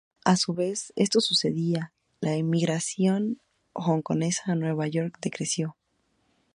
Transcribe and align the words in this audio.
A 0.25 0.35
su 0.35 0.55
vez 0.55 0.91
que 0.95 1.03
esto 1.03 1.21
sucedía, 1.21 1.93
la 2.21 2.35
inmigración 2.35 3.39
hongkonesa 3.73 4.51
a 4.51 4.55
Nueva 4.55 4.87
York 4.87 5.19
decreció. 5.21 5.77